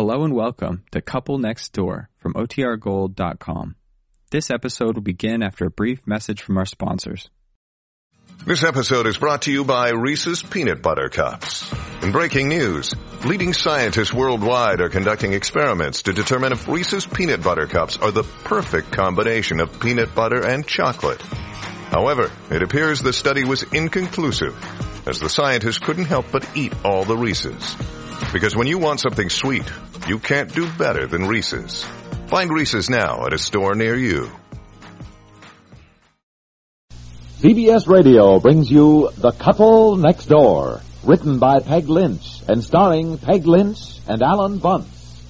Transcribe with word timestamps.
Hello 0.00 0.24
and 0.24 0.32
welcome 0.32 0.82
to 0.92 1.02
Couple 1.02 1.36
Next 1.36 1.74
Door 1.74 2.08
from 2.16 2.32
OTRGold.com. 2.32 3.76
This 4.30 4.50
episode 4.50 4.94
will 4.94 5.02
begin 5.02 5.42
after 5.42 5.66
a 5.66 5.70
brief 5.70 6.06
message 6.06 6.40
from 6.40 6.56
our 6.56 6.64
sponsors. 6.64 7.28
This 8.46 8.64
episode 8.64 9.06
is 9.06 9.18
brought 9.18 9.42
to 9.42 9.52
you 9.52 9.62
by 9.62 9.90
Reese's 9.90 10.42
Peanut 10.42 10.80
Butter 10.80 11.10
Cups. 11.10 11.70
In 12.02 12.12
breaking 12.12 12.48
news, 12.48 12.94
leading 13.26 13.52
scientists 13.52 14.14
worldwide 14.14 14.80
are 14.80 14.88
conducting 14.88 15.34
experiments 15.34 16.04
to 16.04 16.14
determine 16.14 16.52
if 16.52 16.66
Reese's 16.66 17.04
Peanut 17.04 17.42
Butter 17.42 17.66
Cups 17.66 17.98
are 17.98 18.10
the 18.10 18.24
perfect 18.44 18.92
combination 18.92 19.60
of 19.60 19.80
peanut 19.80 20.14
butter 20.14 20.42
and 20.42 20.66
chocolate. 20.66 21.20
However, 21.20 22.30
it 22.50 22.62
appears 22.62 23.02
the 23.02 23.12
study 23.12 23.44
was 23.44 23.64
inconclusive, 23.64 24.56
as 25.06 25.20
the 25.20 25.28
scientists 25.28 25.78
couldn't 25.78 26.06
help 26.06 26.24
but 26.32 26.48
eat 26.56 26.72
all 26.86 27.04
the 27.04 27.18
Reese's. 27.18 27.76
Because 28.32 28.56
when 28.56 28.66
you 28.66 28.78
want 28.78 29.00
something 29.00 29.28
sweet, 29.28 29.64
you 30.06 30.18
can't 30.18 30.54
do 30.54 30.70
better 30.78 31.06
than 31.06 31.26
Reese's. 31.26 31.84
Find 32.28 32.50
Reese's 32.50 32.88
now 32.88 33.26
at 33.26 33.32
a 33.32 33.38
store 33.38 33.74
near 33.74 33.96
you. 33.96 34.30
CBS 37.40 37.88
Radio 37.88 38.38
brings 38.38 38.70
you 38.70 39.10
The 39.16 39.32
Couple 39.32 39.96
Next 39.96 40.26
Door, 40.26 40.82
written 41.04 41.38
by 41.38 41.60
Peg 41.60 41.88
Lynch 41.88 42.42
and 42.46 42.62
starring 42.62 43.18
Peg 43.18 43.46
Lynch 43.46 43.98
and 44.06 44.22
Alan 44.22 44.58
Bunce. 44.58 45.22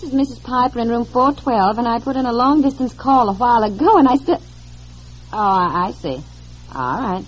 This 0.00 0.12
is 0.12 0.14
Mrs. 0.14 0.42
Piper 0.42 0.80
in 0.80 0.88
room 0.88 1.04
412, 1.06 1.78
and 1.78 1.88
I 1.88 1.98
put 2.00 2.16
in 2.16 2.26
a 2.26 2.32
long 2.32 2.60
distance 2.60 2.92
call 2.92 3.30
a 3.30 3.32
while 3.32 3.62
ago, 3.62 3.96
and 3.96 4.06
I 4.06 4.16
still. 4.16 4.40
Oh, 5.32 5.38
I, 5.38 5.86
I 5.86 5.90
see. 5.92 6.22
All 6.74 7.00
right. 7.00 7.24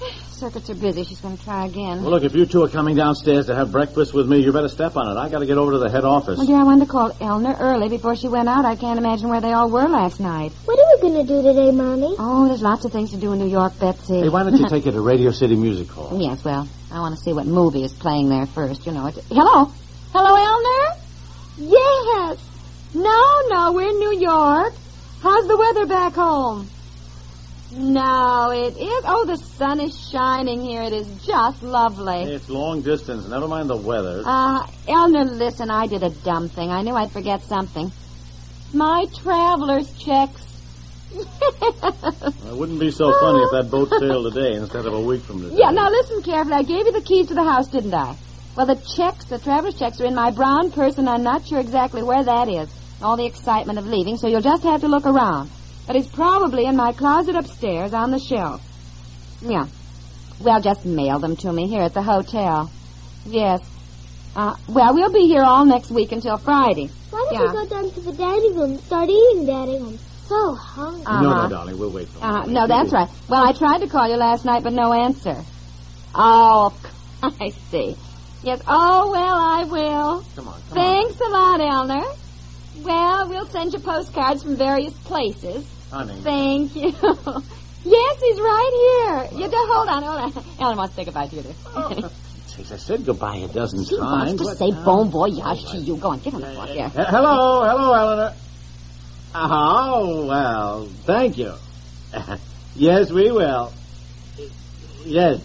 Circuits 0.30 0.68
are 0.70 0.74
busy. 0.74 1.04
She's 1.04 1.20
going 1.20 1.36
to 1.36 1.44
try 1.44 1.66
again. 1.66 2.02
Well, 2.02 2.10
look, 2.10 2.24
if 2.24 2.34
you 2.34 2.44
two 2.44 2.64
are 2.64 2.68
coming 2.68 2.96
downstairs 2.96 3.46
to 3.46 3.54
have 3.54 3.70
breakfast 3.70 4.12
with 4.14 4.28
me, 4.28 4.40
you 4.40 4.52
better 4.52 4.68
step 4.68 4.96
on 4.96 5.16
it. 5.16 5.20
I 5.20 5.28
got 5.28 5.40
to 5.40 5.46
get 5.46 5.58
over 5.58 5.72
to 5.72 5.78
the 5.78 5.90
head 5.90 6.04
office. 6.04 6.38
Well, 6.38 6.46
dear, 6.46 6.56
I 6.56 6.64
wanted 6.64 6.86
to 6.86 6.90
call 6.90 7.12
Elner 7.20 7.56
early 7.60 7.88
before 7.88 8.16
she 8.16 8.26
went 8.26 8.48
out. 8.48 8.64
I 8.64 8.74
can't 8.74 8.98
imagine 8.98 9.28
where 9.28 9.40
they 9.40 9.52
all 9.52 9.70
were 9.70 9.86
last 9.86 10.18
night. 10.18 10.50
What 10.64 10.76
are 10.76 10.96
we 10.96 11.02
going 11.02 11.24
to 11.24 11.32
do 11.32 11.42
today, 11.42 11.70
Mommy? 11.70 12.16
Oh, 12.18 12.48
there's 12.48 12.62
lots 12.62 12.84
of 12.84 12.90
things 12.90 13.12
to 13.12 13.16
do 13.16 13.32
in 13.32 13.38
New 13.38 13.48
York, 13.48 13.78
Betsy. 13.78 14.22
Hey, 14.22 14.28
why 14.28 14.42
don't 14.42 14.56
you 14.56 14.68
take 14.70 14.86
her 14.86 14.92
to 14.92 15.00
Radio 15.00 15.30
City 15.30 15.54
Music 15.54 15.88
Hall? 15.88 16.20
Yes, 16.20 16.42
well, 16.44 16.66
I 16.90 16.98
want 16.98 17.16
to 17.16 17.22
see 17.22 17.32
what 17.32 17.46
movie 17.46 17.84
is 17.84 17.92
playing 17.92 18.28
there 18.28 18.46
first. 18.46 18.86
You 18.86 18.92
know 18.92 19.06
it. 19.06 19.14
Hello? 19.28 19.70
Hello, 20.12 20.34
Elner? 20.34 20.89
Yes. 21.60 22.38
No, 22.94 23.40
no, 23.48 23.72
we're 23.72 23.90
in 23.90 23.98
New 23.98 24.18
York. 24.18 24.72
How's 25.22 25.46
the 25.46 25.56
weather 25.56 25.86
back 25.86 26.14
home? 26.14 26.68
No, 27.72 28.50
it 28.50 28.76
is. 28.76 29.04
Oh, 29.06 29.26
the 29.26 29.36
sun 29.36 29.78
is 29.78 29.96
shining 30.10 30.60
here. 30.62 30.82
It 30.82 30.92
is 30.92 31.06
just 31.24 31.62
lovely. 31.62 32.22
It's 32.22 32.48
long 32.48 32.80
distance. 32.80 33.28
Never 33.28 33.46
mind 33.46 33.68
the 33.68 33.76
weather. 33.76 34.22
Uh, 34.24 34.66
Elner, 34.88 35.24
listen, 35.24 35.70
I 35.70 35.86
did 35.86 36.02
a 36.02 36.10
dumb 36.10 36.48
thing. 36.48 36.70
I 36.70 36.82
knew 36.82 36.94
I'd 36.96 37.12
forget 37.12 37.42
something. 37.42 37.92
My 38.72 39.04
traveler's 39.22 39.92
checks. 39.92 40.42
it 41.12 42.56
wouldn't 42.56 42.80
be 42.80 42.90
so 42.90 43.12
funny 43.20 43.42
if 43.44 43.50
that 43.52 43.70
boat 43.70 43.90
sailed 44.00 44.32
today 44.32 44.54
instead 44.54 44.86
of 44.86 44.94
a 44.94 45.00
week 45.00 45.22
from 45.22 45.42
today. 45.42 45.56
Yeah, 45.58 45.70
now 45.70 45.90
listen 45.90 46.22
carefully. 46.22 46.54
I 46.54 46.62
gave 46.62 46.86
you 46.86 46.92
the 46.92 47.02
keys 47.02 47.28
to 47.28 47.34
the 47.34 47.44
house, 47.44 47.68
didn't 47.68 47.94
I? 47.94 48.16
Well, 48.56 48.66
the 48.66 48.76
checks, 48.96 49.24
the 49.26 49.38
traveler's 49.38 49.78
checks, 49.78 50.00
are 50.00 50.06
in 50.06 50.14
my 50.14 50.30
brown 50.30 50.70
purse, 50.72 50.98
and 50.98 51.08
I'm 51.08 51.22
not 51.22 51.46
sure 51.46 51.60
exactly 51.60 52.02
where 52.02 52.22
that 52.24 52.48
is. 52.48 52.68
All 53.02 53.16
the 53.16 53.24
excitement 53.26 53.78
of 53.78 53.86
leaving, 53.86 54.16
so 54.16 54.28
you'll 54.28 54.40
just 54.42 54.62
have 54.64 54.80
to 54.82 54.88
look 54.88 55.06
around. 55.06 55.50
But 55.86 55.96
it's 55.96 56.08
probably 56.08 56.66
in 56.66 56.76
my 56.76 56.92
closet 56.92 57.34
upstairs 57.36 57.94
on 57.94 58.10
the 58.10 58.18
shelf. 58.18 58.60
Yeah. 59.40 59.66
Well, 60.40 60.60
just 60.60 60.84
mail 60.84 61.18
them 61.18 61.36
to 61.36 61.52
me 61.52 61.68
here 61.68 61.82
at 61.82 61.94
the 61.94 62.02
hotel. 62.02 62.70
Yes. 63.24 63.60
Uh, 64.36 64.54
well, 64.68 64.94
we'll 64.94 65.12
be 65.12 65.26
here 65.26 65.42
all 65.42 65.64
next 65.64 65.90
week 65.90 66.12
until 66.12 66.36
Friday. 66.36 66.90
Why 67.10 67.26
don't 67.30 67.32
Yeah. 67.34 67.52
we 67.52 67.68
go 67.68 67.74
down 67.74 67.90
to 67.92 68.00
the 68.00 68.12
dining 68.12 68.54
room 68.56 68.70
and 68.72 68.80
start 68.80 69.08
eating, 69.08 69.46
Daddy? 69.46 69.76
I'm 69.76 69.98
so 70.28 70.54
hungry. 70.54 71.02
Uh-huh. 71.06 71.22
No, 71.22 71.42
no, 71.42 71.48
darling. 71.48 71.78
We'll 71.78 71.90
wait 71.90 72.08
for 72.08 72.24
Uh, 72.24 72.44
you. 72.46 72.52
no, 72.52 72.66
that's 72.66 72.92
right. 72.92 73.08
Well, 73.28 73.42
I 73.44 73.52
tried 73.52 73.78
to 73.80 73.88
call 73.88 74.08
you 74.08 74.16
last 74.16 74.44
night, 74.44 74.62
but 74.62 74.72
no 74.72 74.92
answer. 74.92 75.36
Oh, 76.14 76.72
I 77.22 77.50
see. 77.70 77.96
Yes. 78.42 78.62
Oh, 78.66 79.10
well, 79.12 79.36
I 79.36 79.64
will. 79.64 80.22
Come 80.34 80.48
on, 80.48 80.60
come 80.62 80.74
Thanks 80.74 81.20
a 81.20 81.28
lot, 81.30 81.60
Elner. 81.60 82.04
Well, 82.78 83.28
we'll 83.28 83.46
send 83.46 83.72
you 83.72 83.80
postcards 83.80 84.42
from 84.42 84.56
various 84.56 84.94
places. 85.04 85.68
Honey. 85.90 86.20
Thank 86.22 86.74
you. 86.74 86.88
yes, 87.84 88.20
he's 88.20 88.40
right 88.40 89.28
here. 89.30 89.40
You 89.40 89.48
do, 89.50 89.56
hold 89.56 89.88
on, 89.88 90.02
hold 90.02 90.36
on. 90.36 90.44
Ellen 90.60 90.76
wants 90.78 90.94
to 90.94 91.00
say 91.00 91.04
goodbye 91.04 91.26
to 91.26 91.36
you. 91.36 91.42
Jeez, 92.50 92.72
I 92.72 92.76
said 92.76 93.04
goodbye 93.04 93.36
a 93.36 93.48
dozen 93.48 93.84
She 93.84 93.96
times. 93.96 94.40
wants 94.40 94.42
to 94.42 94.56
say 94.56 94.70
uh, 94.72 94.84
bon 94.84 95.10
voyage 95.10 95.70
to 95.70 95.78
you. 95.78 95.96
Go 95.98 96.10
on, 96.12 96.20
give 96.20 96.32
him 96.32 96.40
the 96.40 96.46
book 96.54 96.68
here. 96.70 96.88
He- 96.88 96.98
hello, 97.04 97.62
hello, 97.64 97.92
Eleanor. 97.92 98.34
Oh, 99.34 100.26
well, 100.26 100.86
thank 101.04 101.36
you. 101.38 101.54
yes, 102.74 103.10
we 103.12 103.30
will. 103.30 103.72
Yes. 105.04 105.40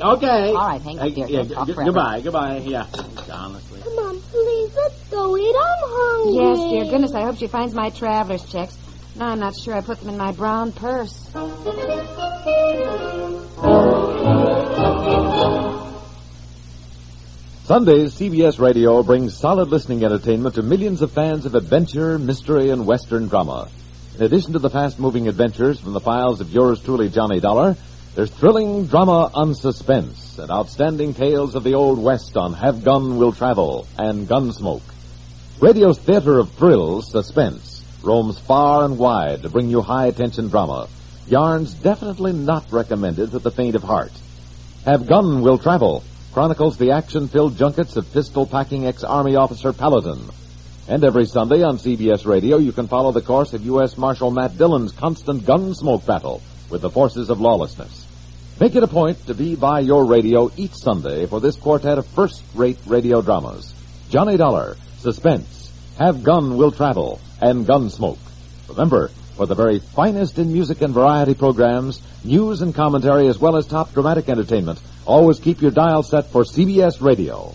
Okay. 0.00 0.48
All 0.48 0.66
right, 0.66 0.80
hang 0.82 0.98
up, 0.98 1.04
Uh, 1.04 1.08
dear. 1.10 1.26
yeah, 1.28 1.42
Don't 1.44 1.66
g- 1.66 1.72
goodbye, 1.74 2.20
goodbye. 2.20 2.56
Yeah, 2.64 2.86
honestly. 3.32 3.80
Come 3.82 3.92
on, 3.98 4.20
please, 4.20 4.70
let's 4.76 5.08
go 5.10 5.36
eat. 5.36 5.54
I'm 5.54 5.90
hungry. 5.90 6.34
Yes, 6.34 6.58
dear 6.70 6.84
goodness, 6.90 7.14
I 7.14 7.22
hope 7.22 7.36
she 7.36 7.46
finds 7.46 7.74
my 7.74 7.90
traveler's 7.90 8.44
checks. 8.50 8.76
No, 9.16 9.26
I'm 9.26 9.40
not 9.40 9.54
sure 9.62 9.74
I 9.74 9.80
put 9.82 10.00
them 10.00 10.08
in 10.08 10.16
my 10.16 10.32
brown 10.32 10.72
purse. 10.72 11.28
Sundays, 17.64 18.14
CBS 18.14 18.58
Radio 18.58 19.02
brings 19.02 19.36
solid 19.38 19.68
listening 19.68 20.04
entertainment 20.04 20.56
to 20.56 20.62
millions 20.62 21.00
of 21.00 21.12
fans 21.12 21.46
of 21.46 21.54
adventure, 21.54 22.18
mystery, 22.18 22.70
and 22.70 22.84
Western 22.86 23.28
drama. 23.28 23.68
In 24.18 24.24
addition 24.24 24.52
to 24.54 24.58
the 24.58 24.68
fast 24.68 24.98
moving 24.98 25.28
adventures 25.28 25.78
from 25.80 25.92
the 25.92 26.00
files 26.00 26.40
of 26.40 26.50
yours 26.50 26.82
truly, 26.82 27.08
Johnny 27.08 27.38
Dollar, 27.40 27.76
there's 28.14 28.30
thrilling 28.30 28.86
drama 28.86 29.30
on 29.32 29.54
suspense 29.54 30.36
and 30.38 30.50
outstanding 30.50 31.14
tales 31.14 31.54
of 31.54 31.64
the 31.64 31.74
Old 31.74 31.98
West 31.98 32.36
on 32.36 32.52
Have 32.52 32.84
Gun 32.84 33.16
Will 33.16 33.32
Travel 33.32 33.86
and 33.96 34.28
Gunsmoke. 34.28 34.82
Radio's 35.60 35.98
theater 35.98 36.38
of 36.38 36.50
thrills, 36.52 37.10
suspense, 37.10 37.82
roams 38.02 38.38
far 38.38 38.84
and 38.84 38.98
wide 38.98 39.42
to 39.42 39.48
bring 39.48 39.70
you 39.70 39.80
high 39.80 40.10
tension 40.10 40.48
drama. 40.48 40.88
Yarns 41.26 41.72
definitely 41.72 42.34
not 42.34 42.70
recommended 42.70 43.30
for 43.30 43.38
the 43.38 43.50
faint 43.50 43.76
of 43.76 43.82
heart. 43.82 44.12
Have 44.84 45.06
Gun 45.06 45.40
Will 45.40 45.56
Travel 45.56 46.04
chronicles 46.34 46.76
the 46.76 46.90
action 46.90 47.28
filled 47.28 47.56
junkets 47.56 47.96
of 47.96 48.12
pistol 48.12 48.44
packing 48.44 48.86
ex 48.86 49.04
Army 49.04 49.36
officer 49.36 49.72
Paladin. 49.72 50.20
And 50.86 51.02
every 51.02 51.24
Sunday 51.24 51.62
on 51.62 51.78
CBS 51.78 52.26
Radio, 52.26 52.58
you 52.58 52.72
can 52.72 52.88
follow 52.88 53.12
the 53.12 53.22
course 53.22 53.54
of 53.54 53.64
U.S. 53.64 53.96
Marshal 53.96 54.30
Matt 54.30 54.58
Dillon's 54.58 54.92
constant 54.92 55.46
gun 55.46 55.74
smoke 55.74 56.04
battle 56.04 56.42
with 56.72 56.80
the 56.80 56.90
forces 56.90 57.30
of 57.30 57.40
lawlessness. 57.40 58.06
Make 58.58 58.74
it 58.74 58.82
a 58.82 58.88
point 58.88 59.26
to 59.26 59.34
be 59.34 59.54
by 59.54 59.80
your 59.80 60.06
radio 60.06 60.50
each 60.56 60.74
Sunday 60.74 61.26
for 61.26 61.38
this 61.38 61.56
quartet 61.56 61.98
of 61.98 62.06
first 62.06 62.42
rate 62.54 62.78
radio 62.86 63.22
dramas 63.22 63.74
Johnny 64.08 64.36
Dollar, 64.36 64.76
Suspense, 64.98 65.70
Have 65.98 66.24
Gun 66.24 66.56
Will 66.56 66.72
Travel, 66.72 67.20
and 67.40 67.66
Gunsmoke. 67.66 68.18
Remember, 68.68 69.08
for 69.36 69.46
the 69.46 69.54
very 69.54 69.78
finest 69.78 70.38
in 70.38 70.52
music 70.52 70.82
and 70.82 70.94
variety 70.94 71.34
programs, 71.34 72.00
news 72.24 72.62
and 72.62 72.74
commentary, 72.74 73.26
as 73.28 73.38
well 73.38 73.56
as 73.56 73.66
top 73.66 73.92
dramatic 73.92 74.28
entertainment, 74.28 74.80
always 75.04 75.40
keep 75.40 75.60
your 75.60 75.70
dial 75.70 76.02
set 76.02 76.26
for 76.26 76.42
CBS 76.42 77.00
Radio. 77.00 77.54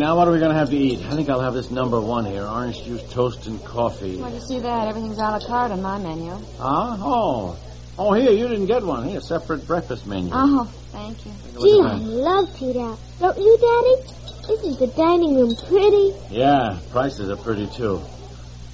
Now 0.00 0.16
what 0.16 0.26
are 0.26 0.32
we 0.32 0.38
going 0.38 0.50
to 0.50 0.56
have 0.56 0.70
to 0.70 0.76
eat? 0.76 1.04
I 1.04 1.14
think 1.14 1.28
I'll 1.28 1.42
have 1.42 1.52
this 1.52 1.70
number 1.70 2.00
one 2.00 2.24
here 2.24 2.44
orange 2.44 2.82
juice, 2.84 3.02
toast, 3.12 3.46
and 3.46 3.62
coffee. 3.64 4.16
Well, 4.16 4.32
you 4.32 4.40
see 4.40 4.58
that? 4.58 4.88
Everything's 4.88 5.18
a 5.18 5.22
la 5.22 5.40
carte 5.46 5.72
on 5.72 5.82
my 5.82 5.98
menu. 5.98 6.32
Huh? 6.58 6.96
Oh. 6.98 7.58
Oh, 7.98 8.14
here, 8.14 8.30
you 8.30 8.48
didn't 8.48 8.66
get 8.66 8.82
one. 8.82 9.06
Here, 9.06 9.18
A 9.18 9.20
separate 9.20 9.66
breakfast 9.66 10.06
menu. 10.06 10.30
Oh, 10.32 10.64
thank 10.90 11.26
you. 11.26 11.32
Take 11.44 11.54
a 11.54 11.58
look 11.60 11.68
Gee, 11.68 11.82
I 11.82 11.96
love 11.98 12.58
to 12.58 12.64
eat. 12.64 12.98
Don't 13.20 13.38
you, 13.38 13.58
Daddy? 13.60 14.54
Isn't 14.54 14.78
the 14.78 14.86
dining 14.96 15.34
room 15.36 15.54
pretty? 15.68 16.14
Yeah, 16.30 16.78
prices 16.90 17.28
are 17.28 17.36
pretty, 17.36 17.66
too. 17.66 18.00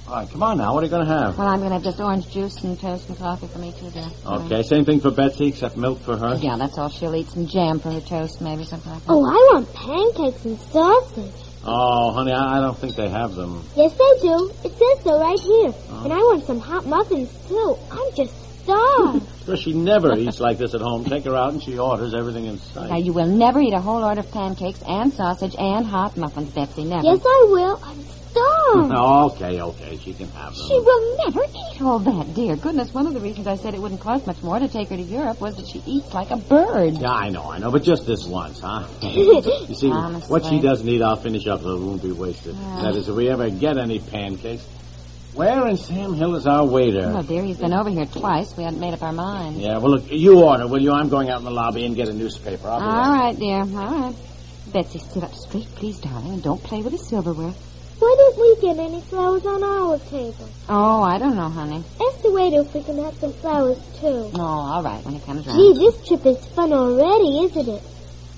All 0.07 0.15
right, 0.15 0.29
come 0.31 0.41
on 0.41 0.57
now. 0.57 0.73
What 0.73 0.83
are 0.83 0.85
you 0.85 0.89
going 0.89 1.05
to 1.05 1.13
have? 1.13 1.37
Well, 1.37 1.49
I'm 1.49 1.59
going 1.59 1.69
to 1.69 1.75
have 1.75 1.83
just 1.83 1.99
orange 1.99 2.31
juice 2.31 2.63
and 2.63 2.79
toast 2.79 3.09
and 3.09 3.17
coffee 3.17 3.47
for 3.47 3.59
me, 3.59 3.73
too, 3.77 3.89
dear. 3.89 4.07
Okay, 4.25 4.63
same 4.63 4.85
thing 4.85 5.01
for 5.01 5.11
Betsy, 5.11 5.47
except 5.47 5.75
milk 5.75 5.99
for 5.99 6.15
her. 6.15 6.35
Yeah, 6.35 6.55
that's 6.55 6.77
all 6.77 6.87
she'll 6.87 7.13
eat. 7.13 7.27
Some 7.27 7.45
jam 7.45 7.81
for 7.81 7.91
her 7.91 7.99
toast, 7.99 8.39
maybe, 8.39 8.63
something 8.63 8.89
like 8.89 9.03
that. 9.03 9.11
Oh, 9.11 9.25
I 9.25 9.35
want 9.51 9.73
pancakes 9.73 10.45
and 10.45 10.57
sausage. 10.57 11.33
Oh, 11.65 12.13
honey, 12.13 12.31
I, 12.31 12.57
I 12.57 12.61
don't 12.61 12.77
think 12.77 12.95
they 12.95 13.09
have 13.09 13.35
them. 13.35 13.61
Yes, 13.75 13.91
they 13.91 14.21
do. 14.21 14.49
It 14.63 14.71
says 14.71 15.03
so 15.03 15.19
right 15.19 15.39
here. 15.39 15.73
Oh. 15.89 16.03
And 16.05 16.13
I 16.13 16.19
want 16.19 16.45
some 16.45 16.61
hot 16.61 16.85
muffins, 16.85 17.29
too. 17.49 17.77
I'm 17.91 18.15
just 18.15 18.33
starved. 18.63 19.27
Sure, 19.47 19.55
she 19.55 19.71
never 19.71 20.13
eats 20.17 20.41
like 20.41 20.57
this 20.57 20.73
at 20.73 20.81
home. 20.81 21.05
Take 21.05 21.23
her 21.23 21.33
out 21.33 21.53
and 21.53 21.63
she 21.63 21.79
orders 21.79 22.13
everything 22.13 22.47
in 22.47 22.57
sight. 22.57 22.89
Now, 22.89 22.89
sight. 22.89 23.05
you 23.05 23.13
will 23.13 23.27
never 23.27 23.61
eat 23.61 23.71
a 23.71 23.79
whole 23.79 24.03
order 24.03 24.19
of 24.19 24.29
pancakes 24.29 24.83
and 24.85 25.13
sausage 25.13 25.55
and 25.57 25.85
hot 25.85 26.17
muffins, 26.17 26.51
Betsy. 26.51 26.83
Never. 26.83 27.01
yes, 27.01 27.21
I 27.25 27.45
will. 27.47 27.79
I'm 27.81 27.95
starved. 27.95 28.16
Oh, 28.75 29.31
okay, 29.35 29.61
okay, 29.61 29.97
she 29.97 30.13
can 30.13 30.27
have 30.29 30.53
them. 30.53 30.67
She 30.67 30.79
will 30.79 31.17
never 31.25 31.43
eat 31.43 31.81
all 31.81 31.99
that, 31.99 32.33
dear. 32.33 32.55
Goodness, 32.55 32.93
one 32.93 33.07
of 33.07 33.13
the 33.13 33.19
reasons 33.19 33.47
I 33.47 33.55
said 33.55 33.73
it 33.73 33.81
wouldn't 33.81 34.01
cost 34.01 34.27
much 34.27 34.41
more 34.43 34.59
to 34.59 34.67
take 34.67 34.89
her 34.89 34.95
to 34.95 35.01
Europe 35.01 35.39
was 35.41 35.57
that 35.57 35.67
she 35.67 35.81
eats 35.85 36.13
like 36.13 36.31
a 36.31 36.37
bird. 36.37 36.95
Yeah, 36.97 37.11
I 37.11 37.29
know, 37.29 37.51
I 37.51 37.59
know, 37.59 37.71
but 37.71 37.83
just 37.83 38.05
this 38.05 38.25
once, 38.25 38.59
huh? 38.59 38.87
you 39.01 39.75
see, 39.75 39.91
Honestly. 39.91 40.29
what 40.29 40.45
she 40.45 40.59
doesn't 40.59 40.87
eat, 40.87 41.01
I'll 41.01 41.15
finish 41.15 41.47
up 41.47 41.61
so 41.61 41.75
it 41.75 41.79
won't 41.79 42.03
be 42.03 42.11
wasted. 42.11 42.55
That 42.55 42.95
is, 42.95 43.07
if 43.07 43.15
we 43.15 43.29
ever 43.29 43.49
get 43.49 43.77
any 43.77 43.99
pancakes. 43.99 44.65
Where 45.33 45.67
in 45.67 45.77
Sam 45.77 46.15
Hill 46.15 46.35
is 46.35 46.47
our 46.47 46.65
waiter? 46.65 47.13
Oh, 47.15 47.21
dear, 47.21 47.43
he's 47.43 47.57
been 47.59 47.71
over 47.71 47.91
here 47.91 48.07
twice. 48.07 48.57
We 48.57 48.63
hadn't 48.63 48.79
made 48.79 48.95
up 48.95 49.03
our 49.03 49.13
minds. 49.13 49.59
Yeah, 49.59 49.77
well, 49.77 49.91
look, 49.91 50.11
you 50.11 50.39
order, 50.39 50.67
will 50.67 50.81
you? 50.81 50.91
I'm 50.91 51.09
going 51.09 51.29
out 51.29 51.37
in 51.37 51.45
the 51.45 51.51
lobby 51.51 51.85
and 51.85 51.95
get 51.95 52.07
a 52.07 52.13
newspaper. 52.13 52.67
All 52.67 52.79
right. 52.79 53.19
right, 53.19 53.37
dear. 53.37 53.59
All 53.59 53.65
right. 53.67 54.15
Betsy, 54.73 54.97
sit 54.97 55.23
up 55.23 55.35
straight, 55.35 55.67
please, 55.75 55.99
darling, 55.99 56.33
and 56.33 56.43
don't 56.43 56.63
play 56.63 56.81
with 56.81 56.93
the 56.93 56.97
silverware. 56.97 57.53
Why 57.99 58.15
didn't 58.17 58.39
we 58.41 58.61
get 58.61 58.77
any 58.85 59.01
flowers 59.01 59.45
on 59.45 59.63
our 59.63 59.97
table? 59.99 60.49
Oh, 60.69 61.01
I 61.01 61.17
don't 61.17 61.35
know, 61.35 61.49
honey. 61.49 61.83
Ask 61.99 62.21
the 62.21 62.31
waiter 62.31 62.61
if 62.61 62.73
we 62.73 62.83
can 62.83 63.03
have 63.03 63.15
some 63.15 63.33
flowers, 63.33 63.77
too. 63.99 64.31
Oh, 64.35 64.39
all 64.41 64.83
right, 64.83 65.03
when 65.03 65.15
it 65.15 65.23
comes 65.25 65.47
around. 65.47 65.57
Gee, 65.57 65.73
this 65.73 66.07
trip 66.07 66.25
is 66.25 66.45
fun 66.47 66.73
already, 66.73 67.45
isn't 67.45 67.67
it? 67.67 67.81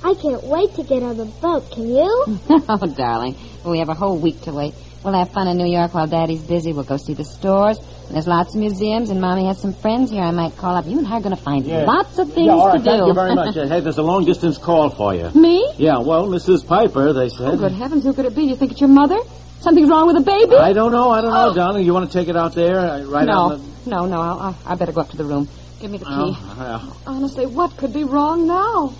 I 0.04 0.14
can't 0.14 0.44
wait 0.46 0.74
to 0.76 0.84
get 0.84 1.04
on 1.04 1.18
the 1.18 1.26
boat. 1.26 1.70
Can 1.72 1.90
you? 1.90 2.24
oh, 2.50 2.94
darling. 2.96 3.36
We 3.66 3.80
have 3.80 3.90
a 3.90 3.94
whole 3.94 4.18
week 4.18 4.40
to 4.44 4.54
wait. 4.54 4.74
We'll 5.04 5.14
have 5.14 5.30
fun 5.32 5.48
in 5.50 5.58
New 5.58 5.70
York 5.70 5.94
while 5.94 6.08
Daddy's 6.08 6.42
busy. 6.42 6.72
We'll 6.72 6.84
go 6.86 6.96
see 6.98 7.14
the 7.14 7.26
stores. 7.26 7.78
And 7.80 8.16
there's 8.16 8.28
lots 8.28 8.54
of 8.56 8.60
museums, 8.62 9.10
and 9.10 9.20
Mommy 9.20 9.46
has 9.48 9.62
some 9.62 9.74
friends 9.74 10.10
here 10.10 10.24
I 10.24 10.32
might 10.32 10.56
call 10.56 10.76
up. 10.76 10.86
You 10.88 11.00
and 11.00 11.08
I 11.08 11.18
are 11.18 11.22
going 11.22 11.36
to 11.36 11.42
find 11.42 11.66
Yeah. 11.66 11.84
lots 11.84 12.18
of 12.18 12.32
things 12.34 12.48
Yeah, 12.48 12.54
all 12.54 12.68
right, 12.68 12.78
to 12.78 12.80
do. 12.80 12.86
thank 12.86 13.08
you 13.08 13.14
very 13.14 13.36
much. 13.36 13.58
Uh, 13.58 13.68
hey, 13.68 13.82
there's 13.82 13.98
a 13.98 14.04
long 14.04 14.24
distance 14.26 14.58
call 14.58 14.90
for 14.90 15.14
you. 15.14 15.30
Me? 15.36 15.70
Yeah, 15.78 15.98
well, 16.00 16.28
Mrs. 16.28 16.66
Piper, 16.66 17.12
they 17.12 17.28
said. 17.30 17.48
Oh, 17.54 17.58
good 17.58 17.74
heavens, 17.74 18.04
who 18.06 18.14
could 18.14 18.26
it 18.26 18.36
be? 18.36 18.44
You 18.44 18.56
think 18.56 18.72
it's 18.72 18.82
your 18.82 18.90
mother? 18.90 19.20
Something's 19.62 19.90
wrong 19.90 20.08
with 20.08 20.16
the 20.16 20.22
baby? 20.24 20.56
I 20.56 20.72
don't 20.74 20.92
know, 20.92 21.10
I 21.12 21.22
don't 21.22 21.32
know, 21.32 21.50
Oh. 21.50 21.54
darling. 21.54 21.86
You 21.86 21.94
want 21.94 22.10
to 22.12 22.18
take 22.18 22.30
it 22.30 22.36
out 22.38 22.54
there, 22.54 22.80
uh, 22.80 23.04
right 23.04 23.26
no, 23.26 23.34
out 23.34 23.52
in 23.54 23.60
the... 23.84 23.90
no, 23.90 24.06
no. 24.06 24.22
I'll, 24.22 24.40
I, 24.40 24.56
I 24.66 24.76
better 24.76 24.92
go 24.94 25.02
up 25.02 25.10
to 25.10 25.18
the 25.18 25.26
room. 25.26 25.50
Give 25.82 25.92
me 25.92 25.98
the 25.98 26.06
key. 26.06 26.12
Oh, 26.14 26.56
yeah. 26.58 26.94
Honestly, 27.06 27.46
what 27.46 27.76
could 27.78 27.94
be 27.94 28.04
wrong 28.06 28.48
now? 28.48 28.94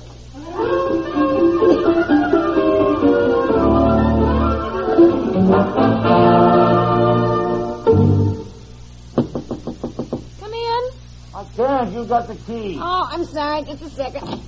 Come 9.16 10.54
in. 10.54 10.90
I 11.36 11.46
can't. 11.56 11.92
You 11.94 12.06
got 12.06 12.28
the 12.28 12.36
key. 12.36 12.78
Oh, 12.80 13.08
I'm 13.12 13.26
sorry. 13.26 13.64
Just 13.64 13.84
a 13.84 13.90
second. 13.90 14.42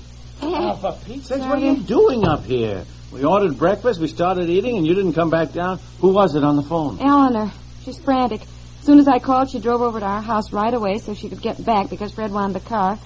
Oh, 0.43 0.75
for 0.77 0.97
Pete's 1.05 1.27
sakes, 1.27 1.41
what 1.41 1.57
are 1.57 1.59
you 1.59 1.77
doing 1.83 2.25
up 2.25 2.43
here? 2.45 2.85
We 3.11 3.25
ordered 3.25 3.57
breakfast, 3.57 3.99
we 3.99 4.07
started 4.07 4.49
eating, 4.49 4.77
and 4.77 4.87
you 4.87 4.93
didn't 4.93 5.13
come 5.13 5.29
back 5.29 5.51
down. 5.51 5.79
Who 5.99 6.13
was 6.13 6.35
it 6.35 6.43
on 6.43 6.55
the 6.55 6.63
phone? 6.63 6.99
Eleanor. 7.01 7.51
She's 7.83 7.97
frantic. 7.99 8.41
As 8.41 8.85
soon 8.85 8.99
as 8.99 9.07
I 9.07 9.19
called, 9.19 9.49
she 9.51 9.59
drove 9.59 9.81
over 9.81 9.99
to 9.99 10.05
our 10.05 10.21
house 10.21 10.53
right 10.53 10.73
away 10.73 10.97
so 10.99 11.13
she 11.13 11.27
could 11.29 11.41
get 11.41 11.63
back 11.63 11.89
because 11.89 12.13
Fred 12.13 12.31
wanted 12.31 12.53
the 12.61 12.67
car. 12.67 12.97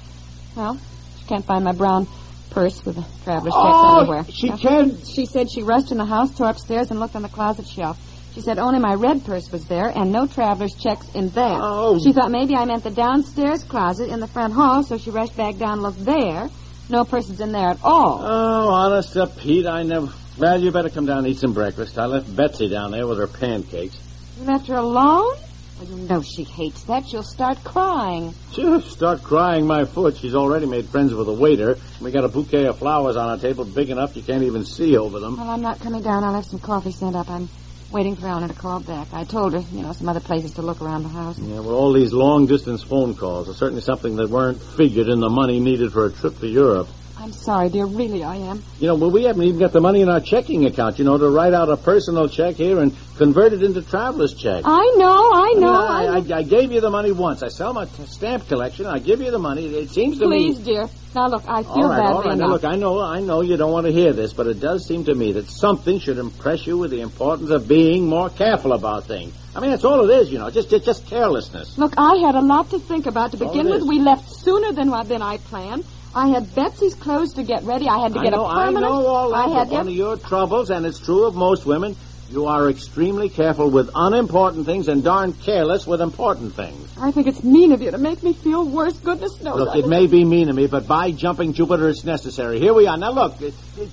Well, 0.56 0.80
she 1.20 1.26
can't 1.26 1.44
find 1.44 1.64
my 1.64 1.72
brown 1.72 2.08
purse 2.52 2.86
with 2.86 2.96
the 2.98 3.06
traveler's 3.24 3.54
checks 3.54 3.66
Oh, 3.66 4.00
anywhere. 4.02 4.26
she 4.30 4.50
Well, 4.50 4.58
can't- 4.60 5.06
She 5.08 5.26
said 5.26 5.52
she 5.52 5.64
rushed 5.64 5.92
in 5.92 5.98
the 5.98 6.06
house, 6.06 6.34
tore 6.38 6.50
upstairs, 6.50 6.92
and 6.92 7.00
looked 7.00 7.16
on 7.16 7.24
the 7.24 7.30
closet 7.30 7.68
shelf. 7.68 7.98
She 8.34 8.42
said 8.42 8.60
only 8.60 8.80
my 8.80 8.94
red 8.94 9.26
purse 9.26 9.52
was 9.52 9.66
there 9.66 9.88
and 9.96 10.12
no 10.12 10.28
traveler's 10.28 10.74
checks 10.76 11.08
in 11.16 11.30
that. 11.30 11.60
Oh. 11.62 12.00
She 12.00 12.14
thought 12.14 12.32
maybe 12.32 12.54
I 12.56 12.66
meant 12.66 12.84
the 12.84 12.92
downstairs 12.92 13.64
closet 13.64 14.10
in 14.10 14.20
the 14.20 14.28
front 14.28 14.54
hall, 14.54 14.84
so 14.84 14.98
she 14.98 15.10
rushed 15.10 15.36
back 15.36 15.58
down 15.58 15.74
and 15.74 15.82
looked 15.84 16.04
there. 16.06 16.50
No 16.90 17.04
person's 17.04 17.42
in 17.42 17.52
there 17.52 17.70
at 17.70 17.80
all. 17.84 18.20
Oh, 18.22 18.70
honest 18.70 19.14
to 19.14 19.28
Pete, 19.28 19.66
I 19.66 19.84
never... 19.84 20.10
Well, 20.38 20.62
you 20.62 20.72
better 20.72 20.90
come 20.90 21.06
down 21.06 21.20
and 21.20 21.28
eat 21.28 21.38
some 21.38 21.54
breakfast. 21.54 21.98
I 21.98 22.06
left 22.06 22.34
Betsy 22.36 22.70
down 22.70 22.92
there 22.92 23.08
with 23.08 23.18
her 23.18 23.28
pancakes. 23.28 23.98
You 24.38 24.46
left 24.46 24.68
her 24.68 24.76
alone? 24.76 25.36
Well, 25.80 25.90
you 25.90 26.08
know 26.08 26.22
she 26.22 26.44
hates 26.44 26.84
that. 26.84 27.08
She'll 27.08 27.24
start 27.24 27.64
crying. 27.64 28.34
She'll 28.54 28.82
start 28.82 29.24
crying 29.24 29.66
my 29.66 29.86
foot. 29.86 30.18
She's 30.18 30.36
already 30.36 30.66
made 30.66 30.86
friends 30.86 31.14
with 31.14 31.26
the 31.26 31.34
waiter. 31.34 31.78
We 32.02 32.12
got 32.12 32.24
a 32.24 32.30
bouquet 32.30 32.66
of 32.66 32.78
flowers 32.78 33.16
on 33.16 33.30
our 33.30 33.38
table 33.38 33.66
big 33.66 33.90
enough 33.90 34.16
you 34.16 34.24
can't 34.24 34.44
even 34.44 34.64
see 34.64 34.96
over 34.96 35.20
them. 35.20 35.38
Well, 35.38 35.50
I'm 35.50 35.62
not 35.62 35.80
coming 35.80 36.02
down. 36.02 36.24
I'll 36.24 36.36
have 36.36 36.46
some 36.46 36.60
coffee 36.60 36.92
sent 36.92 37.16
up. 37.16 37.30
I'm 37.30 37.50
waiting 37.96 38.18
for 38.18 38.28
Eleanor 38.28 38.50
to 38.50 38.54
call 38.54 38.82
back. 38.82 39.08
I 39.14 39.24
told 39.24 39.54
her, 39.54 39.62
you 39.72 39.82
know, 39.82 39.94
some 39.94 40.10
other 40.10 40.20
places 40.20 40.52
to 40.56 40.62
look 40.62 40.82
around 40.82 41.04
the 41.04 41.10
house. 41.10 41.40
Yeah, 41.40 41.62
well, 41.62 41.76
all 41.76 41.94
these 41.94 42.12
long-distance 42.12 42.84
phone 42.84 43.16
calls 43.16 43.48
are 43.48 43.54
certainly 43.54 43.82
something 43.82 44.18
that 44.18 44.30
weren't 44.30 44.62
figured 44.62 45.08
in 45.08 45.22
the 45.22 45.30
money 45.30 45.62
needed 45.62 45.94
for 45.94 46.08
a 46.08 46.12
trip 46.12 46.38
to 46.40 46.48
Europe. 46.48 46.90
I'm 47.26 47.34
sorry, 47.34 47.70
dear. 47.70 47.88
Really, 47.88 48.24
I 48.24 48.36
am. 48.36 48.62
You 48.78 48.90
know, 48.90 48.96
well, 48.98 49.10
we 49.10 49.24
haven't 49.24 49.42
even 49.42 49.60
got 49.60 49.72
the 49.72 49.82
money 49.82 50.02
in 50.02 50.10
our 50.10 50.20
checking 50.20 50.66
account, 50.68 51.00
you 51.00 51.06
know, 51.06 51.18
to 51.18 51.28
write 51.28 51.56
out 51.56 51.72
a 51.72 51.76
personal 51.76 52.30
check 52.30 52.54
here 52.54 52.78
and 52.80 52.96
convert 53.18 53.52
it 53.52 53.64
into 53.64 53.82
traveler's 53.82 54.36
check. 54.36 54.62
I 54.64 54.94
know, 54.96 55.32
I 55.34 55.54
know. 55.58 55.74
I, 55.74 56.04
I, 56.04 56.36
I, 56.36 56.38
I 56.42 56.44
gave 56.44 56.72
you 56.72 56.82
the 56.82 56.92
money 56.92 57.12
once. 57.12 57.42
I 57.42 57.48
sell 57.48 57.74
my 57.74 57.86
t- 57.86 58.06
stamp 58.06 58.48
collection. 58.48 58.86
I 58.86 59.00
give 59.00 59.22
you 59.22 59.32
the 59.32 59.40
money. 59.40 59.66
It 59.66 59.90
seems 59.90 60.20
to 60.20 60.26
Please, 60.26 60.60
me. 60.60 60.64
Please, 60.64 60.66
dear. 60.66 60.90
Now, 61.16 61.30
look, 61.30 61.46
I 61.48 61.64
feel 61.64 61.72
All 61.72 61.90
right, 61.90 61.98
badly 61.98 62.14
all 62.14 62.22
right. 62.22 62.38
Now, 62.38 62.48
look, 62.50 62.64
I 62.64 62.76
know, 62.76 63.02
I 63.02 63.22
know 63.22 63.42
you 63.42 63.58
don't 63.58 63.72
want 63.72 63.88
to 63.88 63.92
hear 63.92 64.14
this, 64.14 64.32
but 64.32 64.46
it 64.46 64.60
does 64.60 64.86
seem 64.86 65.06
to 65.06 65.16
me 65.16 65.32
that 65.32 65.50
something 65.50 65.98
should 65.98 66.20
impress 66.20 66.68
you 66.68 66.78
with 66.78 66.92
the 66.92 67.02
importance 67.02 67.50
of 67.50 67.68
being 67.68 68.06
more 68.06 68.30
careful 68.30 68.72
about 68.74 69.08
things. 69.08 69.34
I 69.56 69.62
mean, 69.62 69.72
that's 69.72 69.84
all 69.84 70.08
it 70.08 70.14
is, 70.14 70.32
you 70.32 70.38
know, 70.38 70.52
just 70.52 70.70
just, 70.70 70.86
just 70.86 71.08
carelessness. 71.08 71.76
Look, 71.80 71.96
I 71.98 72.18
had 72.18 72.36
a 72.36 72.42
lot 72.42 72.70
to 72.70 72.78
think 72.78 73.08
about. 73.08 73.32
To 73.32 73.38
begin 73.38 73.68
with, 73.68 73.82
we 73.82 74.00
left 74.00 74.30
sooner 74.30 74.74
than, 74.74 74.92
what- 74.92 75.08
than 75.08 75.24
I 75.24 75.38
planned. 75.38 75.86
I 76.16 76.28
had 76.30 76.56
Betsy's 76.56 76.96
clothes 76.96 77.34
to 77.34 77.44
get 77.44 77.64
ready. 77.64 77.88
I 77.90 78.00
had 78.00 78.14
to 78.14 78.20
I 78.20 78.24
get 78.24 78.32
know, 78.32 78.46
a 78.46 78.48
I 78.48 78.66
permanent. 78.68 78.86
know 78.86 79.06
all 79.06 79.30
that. 79.32 79.36
I 79.36 79.50
had 79.50 79.70
one 79.70 79.82
ev- 79.82 79.88
of 79.88 79.94
your 79.94 80.18
troubles, 80.18 80.70
and 80.70 80.86
it's 80.86 81.00
true 81.00 81.26
of 81.26 81.36
most 81.36 81.66
women, 81.66 81.96
you 82.32 82.46
are 82.48 82.70
extremely 82.70 83.28
careful 83.30 83.70
with 83.70 83.90
unimportant 83.94 84.66
things 84.66 84.88
and 84.88 85.04
darn 85.04 85.34
careless 85.34 85.86
with 85.86 86.02
important 86.02 86.54
things. 86.56 86.90
I 87.00 87.12
think 87.12 87.28
it's 87.28 87.44
mean 87.44 87.72
of 87.74 87.82
you 87.82 87.92
to 87.92 87.98
make 87.98 88.24
me 88.24 88.32
feel 88.34 88.66
worse. 88.66 88.94
Goodness 88.98 89.42
knows. 89.42 89.60
Look, 89.60 89.76
I 89.76 89.80
it 89.80 89.88
may 89.88 90.08
be 90.08 90.24
mean 90.24 90.50
of 90.50 90.56
me, 90.56 90.66
but 90.68 90.88
by 90.88 91.12
jumping 91.12 91.52
Jupiter, 91.54 91.90
it's 91.90 92.04
necessary. 92.06 92.60
Here 92.60 92.74
we 92.74 92.88
are. 92.88 92.98
Now, 92.98 93.12
look, 93.12 93.36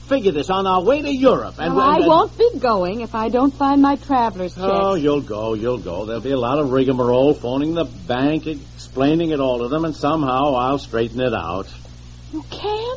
figure 0.07 0.31
this 0.33 0.49
on 0.49 0.67
our 0.67 0.83
way 0.83 1.02
to 1.02 1.12
Europe. 1.12 1.57
And 1.59 1.75
Well, 1.75 1.85
I 1.91 1.97
and- 1.97 2.07
won't 2.07 2.38
be 2.38 2.50
going 2.59 3.00
if 3.00 3.14
I 3.17 3.29
don't 3.31 3.52
find 3.52 3.83
my 3.83 3.97
traveler's 3.97 4.55
check. 4.55 4.64
Oh, 4.64 4.95
you'll 4.95 5.21
go, 5.21 5.55
you'll 5.55 5.79
go. 5.79 6.07
There'll 6.07 6.23
be 6.23 6.31
a 6.31 6.38
lot 6.38 6.59
of 6.61 6.71
rigmarole, 6.71 7.35
phoning 7.35 7.75
the 7.75 7.85
bank, 7.85 8.47
explaining 8.47 9.31
it 9.31 9.41
all 9.41 9.59
to 9.59 9.69
them, 9.69 9.85
and 9.85 9.95
somehow 9.95 10.55
I'll 10.55 10.79
straighten 10.79 11.21
it 11.21 11.35
out. 11.35 11.67
You 12.33 12.43
can? 12.51 12.97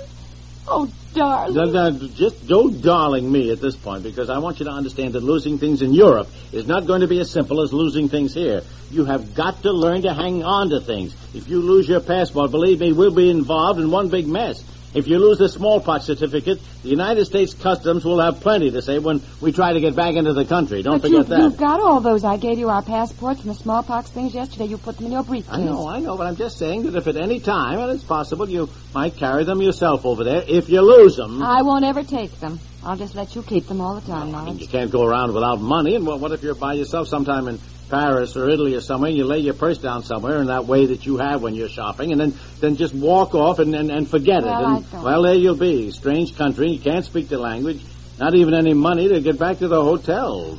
Oh, 0.67 0.91
darling. 1.13 2.13
Just 2.15 2.47
don't 2.47 2.81
darling 2.81 3.31
me 3.31 3.51
at 3.51 3.59
this 3.61 3.75
point, 3.75 4.03
because 4.03 4.29
I 4.29 4.39
want 4.39 4.59
you 4.59 4.65
to 4.65 4.71
understand 4.71 5.13
that 5.13 5.23
losing 5.23 5.57
things 5.59 5.81
in 5.81 5.93
Europe 5.93 6.29
is 6.51 6.65
not 6.67 6.87
going 6.87 7.01
to 7.01 7.07
be 7.07 7.19
as 7.19 7.29
simple 7.29 7.61
as 7.61 7.71
losing 7.73 8.09
things 8.09 8.33
here. 8.33 8.61
You 8.89 9.05
have 9.05 9.35
got 9.35 9.61
to 9.63 9.71
learn 9.71 10.03
to 10.03 10.13
hang 10.13 10.43
on 10.43 10.69
to 10.69 10.79
things. 10.79 11.15
If 11.35 11.47
you 11.49 11.61
lose 11.61 11.87
your 11.87 11.99
passport, 11.99 12.51
believe 12.51 12.79
me, 12.79 12.93
we'll 12.93 13.13
be 13.13 13.29
involved 13.29 13.79
in 13.79 13.91
one 13.91 14.09
big 14.09 14.27
mess. 14.27 14.63
If 14.95 15.09
you 15.09 15.19
lose 15.19 15.39
the 15.39 15.49
smallpox 15.49 16.05
certificate, 16.05 16.61
the 16.81 16.87
United 16.87 17.25
States 17.25 17.53
Customs 17.53 18.05
will 18.05 18.21
have 18.21 18.39
plenty 18.39 18.71
to 18.71 18.81
say 18.81 18.97
when 18.97 19.21
we 19.41 19.51
try 19.51 19.73
to 19.73 19.81
get 19.81 19.93
back 19.93 20.15
into 20.15 20.31
the 20.31 20.45
country. 20.45 20.83
Don't 20.83 21.01
but 21.01 21.09
forget 21.09 21.17
you've, 21.17 21.27
that. 21.27 21.39
you've 21.41 21.57
got 21.57 21.81
all 21.81 21.99
those. 21.99 22.23
I 22.23 22.37
gave 22.37 22.57
you 22.59 22.69
our 22.69 22.81
passports 22.81 23.41
and 23.41 23.49
the 23.49 23.55
smallpox 23.55 24.09
things 24.09 24.33
yesterday. 24.33 24.67
You 24.67 24.77
put 24.77 24.95
them 24.95 25.07
in 25.07 25.11
your 25.11 25.23
briefcase. 25.23 25.53
I 25.53 25.61
know, 25.61 25.89
I 25.89 25.99
know, 25.99 26.15
but 26.15 26.27
I'm 26.27 26.37
just 26.37 26.57
saying 26.57 26.83
that 26.83 26.95
if 26.95 27.07
at 27.07 27.17
any 27.17 27.41
time, 27.41 27.79
and 27.79 27.91
it's 27.91 28.05
possible, 28.05 28.49
you 28.49 28.69
might 28.93 29.17
carry 29.17 29.43
them 29.43 29.61
yourself 29.61 30.05
over 30.05 30.23
there, 30.23 30.45
if 30.47 30.69
you 30.69 30.81
lose 30.81 31.17
them. 31.17 31.43
I 31.43 31.61
won't 31.61 31.83
ever 31.83 32.03
take 32.03 32.39
them. 32.39 32.61
I'll 32.85 32.95
just 32.95 33.15
let 33.15 33.35
you 33.35 33.41
keep 33.41 33.67
them 33.67 33.81
all 33.81 33.95
the 33.99 34.05
time, 34.07 34.35
I 34.35 34.45
mean, 34.45 34.59
you 34.59 34.67
can't 34.67 34.91
go 34.91 35.03
around 35.03 35.33
without 35.33 35.59
money, 35.59 35.95
and 35.95 36.05
what, 36.05 36.19
what 36.19 36.31
if 36.31 36.43
you're 36.43 36.53
by 36.53 36.73
yourself 36.73 37.07
sometime 37.07 37.47
in 37.47 37.59
Paris 37.89 38.35
or 38.37 38.47
Italy 38.49 38.75
or 38.75 38.81
somewhere, 38.81 39.09
and 39.09 39.17
you 39.17 39.25
lay 39.25 39.39
your 39.39 39.55
purse 39.55 39.79
down 39.79 40.03
somewhere 40.03 40.39
in 40.39 40.47
that 40.47 40.65
way 40.65 40.85
that 40.87 41.05
you 41.05 41.17
have 41.17 41.41
when 41.41 41.55
you're 41.55 41.67
shopping, 41.69 42.11
and 42.11 42.21
then, 42.21 42.33
then 42.59 42.75
just 42.75 42.93
walk 42.93 43.33
off 43.33 43.57
and, 43.59 43.73
and, 43.75 43.89
and 43.89 44.07
forget 44.07 44.43
Well, 44.43 44.61
it. 44.61 44.65
I 44.67 44.75
And, 44.77 44.91
don't. 44.91 45.03
well, 45.03 45.23
there 45.23 45.33
you'll 45.33 45.55
be. 45.57 45.89
Strange 45.91 46.35
country, 46.37 46.69
you 46.71 46.79
can't 46.79 47.03
speak 47.03 47.27
the 47.27 47.39
language, 47.39 47.83
not 48.19 48.35
even 48.35 48.53
any 48.53 48.73
money 48.75 49.07
to 49.07 49.19
get 49.19 49.39
back 49.39 49.59
to 49.59 49.67
the 49.67 49.83
hotel. 49.83 50.57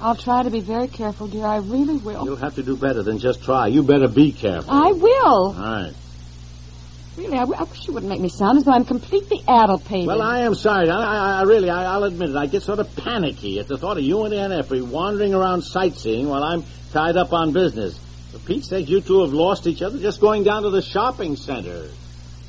I'll 0.00 0.16
try 0.16 0.42
to 0.44 0.50
be 0.50 0.60
very 0.60 0.88
careful, 0.88 1.26
dear. 1.26 1.44
I 1.46 1.56
really 1.56 1.96
will. 1.98 2.24
You'll 2.24 2.36
have 2.36 2.54
to 2.54 2.62
do 2.62 2.76
better 2.76 3.02
than 3.02 3.18
just 3.18 3.42
try. 3.44 3.66
You 3.66 3.82
better 3.82 4.08
be 4.08 4.32
careful. 4.32 4.72
I 4.72 4.92
will. 4.92 5.26
All 5.26 5.52
right. 5.54 5.92
Really, 7.16 7.36
I, 7.36 7.42
I 7.42 7.62
wish 7.64 7.86
you 7.86 7.94
wouldn't 7.94 8.10
make 8.10 8.20
me 8.20 8.28
sound 8.28 8.58
as 8.58 8.64
though 8.64 8.72
I'm 8.72 8.84
completely 8.84 9.42
addle-pated. 9.46 10.06
Well, 10.06 10.22
I 10.22 10.40
am 10.40 10.54
sorry. 10.54 10.88
I, 10.88 10.96
I, 10.96 11.40
I 11.40 11.42
really, 11.42 11.68
I, 11.68 11.92
I'll 11.92 12.04
admit 12.04 12.30
it. 12.30 12.36
I 12.36 12.46
get 12.46 12.62
sort 12.62 12.78
of 12.78 12.94
panicky 12.96 13.58
at 13.58 13.68
the 13.68 13.76
thought 13.76 13.98
of 13.98 14.04
you 14.04 14.24
and 14.24 14.32
Aunt 14.32 14.52
Effie 14.52 14.80
wandering 14.80 15.34
around 15.34 15.62
sightseeing 15.62 16.28
while 16.28 16.42
I'm 16.44 16.64
tied 16.92 17.16
up 17.16 17.32
on 17.32 17.52
business. 17.52 17.98
For 18.32 18.38
Pete's 18.38 18.68
sake, 18.68 18.88
you 18.88 19.00
two 19.00 19.22
have 19.22 19.32
lost 19.32 19.66
each 19.66 19.82
other 19.82 19.98
just 19.98 20.20
going 20.20 20.44
down 20.44 20.62
to 20.62 20.70
the 20.70 20.82
shopping 20.82 21.36
center. 21.36 21.88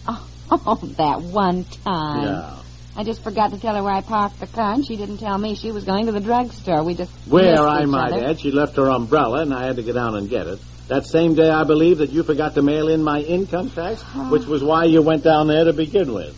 Oh, 0.53 0.75
that 0.97 1.21
one 1.21 1.63
time. 1.63 2.23
Yeah. 2.23 2.57
I 2.97 3.05
just 3.05 3.23
forgot 3.23 3.51
to 3.51 3.59
tell 3.59 3.73
her 3.73 3.81
where 3.81 3.93
I 3.93 4.01
parked 4.01 4.41
the 4.41 4.47
car, 4.47 4.73
and 4.73 4.85
she 4.85 4.97
didn't 4.97 5.19
tell 5.19 5.37
me 5.37 5.55
she 5.55 5.71
was 5.71 5.85
going 5.85 6.07
to 6.07 6.11
the 6.11 6.19
drugstore. 6.19 6.83
We 6.83 6.93
just 6.93 7.09
Where, 7.25 7.65
I 7.65 7.85
might 7.85 8.11
add, 8.11 8.41
she 8.41 8.51
left 8.51 8.75
her 8.75 8.89
umbrella, 8.89 9.43
and 9.43 9.53
I 9.53 9.65
had 9.65 9.77
to 9.77 9.83
get 9.83 9.95
down 9.95 10.15
and 10.15 10.29
get 10.29 10.47
it. 10.47 10.59
That 10.91 11.05
same 11.05 11.35
day, 11.35 11.49
I 11.49 11.63
believe 11.63 11.99
that 11.99 12.09
you 12.09 12.21
forgot 12.21 12.55
to 12.55 12.61
mail 12.61 12.89
in 12.89 13.01
my 13.01 13.21
income 13.21 13.69
tax, 13.69 14.01
which 14.29 14.43
was 14.43 14.61
why 14.61 14.83
you 14.83 15.01
went 15.01 15.23
down 15.23 15.47
there 15.47 15.63
to 15.63 15.71
begin 15.71 16.13
with. 16.13 16.37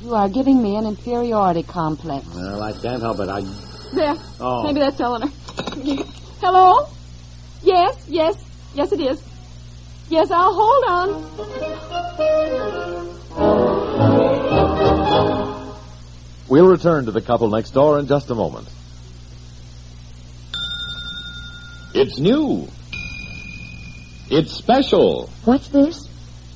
You 0.00 0.14
are 0.14 0.28
giving 0.28 0.62
me 0.62 0.76
an 0.76 0.86
inferiority 0.86 1.64
complex. 1.64 2.24
Well, 2.32 2.62
I 2.62 2.70
can't 2.74 3.02
help 3.02 3.18
it. 3.18 3.28
I. 3.28 3.40
There. 3.92 4.14
Oh. 4.38 4.62
Maybe 4.62 4.78
that's 4.78 5.00
Eleanor. 5.00 5.32
Hello? 6.40 6.86
Yes, 7.64 8.06
yes, 8.06 8.36
yes, 8.72 8.92
it 8.92 9.00
is. 9.00 9.20
Yes, 10.08 10.30
I'll 10.30 10.54
hold 10.54 10.84
on. 10.86 11.08
We'll 16.48 16.68
return 16.68 17.06
to 17.06 17.10
the 17.10 17.20
couple 17.20 17.50
next 17.50 17.72
door 17.72 17.98
in 17.98 18.06
just 18.06 18.30
a 18.30 18.36
moment. 18.36 18.68
It's 21.94 22.16
new. 22.16 22.68
It's 24.30 24.52
special. 24.52 25.28
What's 25.44 25.66
this? 25.70 26.08